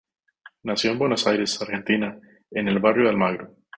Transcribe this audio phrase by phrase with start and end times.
[0.63, 2.17] Nació en Buenos Aires, Argentina
[2.49, 3.53] en el barrio de Almagro.